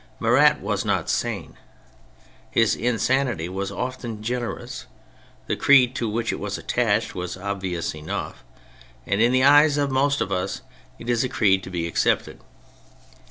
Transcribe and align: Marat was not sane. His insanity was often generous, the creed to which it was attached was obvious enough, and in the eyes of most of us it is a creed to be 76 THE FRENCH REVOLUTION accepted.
Marat 0.19 0.55
was 0.61 0.83
not 0.83 1.11
sane. 1.11 1.55
His 2.49 2.75
insanity 2.75 3.47
was 3.47 3.71
often 3.71 4.23
generous, 4.23 4.87
the 5.45 5.55
creed 5.55 5.93
to 5.97 6.09
which 6.09 6.31
it 6.33 6.39
was 6.39 6.57
attached 6.57 7.13
was 7.13 7.37
obvious 7.37 7.93
enough, 7.93 8.43
and 9.05 9.21
in 9.21 9.31
the 9.31 9.43
eyes 9.43 9.77
of 9.77 9.91
most 9.91 10.19
of 10.19 10.31
us 10.31 10.61
it 10.97 11.07
is 11.07 11.23
a 11.23 11.29
creed 11.29 11.61
to 11.65 11.69
be 11.69 11.81
76 11.81 11.83
THE 11.83 12.03
FRENCH 12.03 12.17
REVOLUTION 12.17 12.39
accepted. 12.39 12.49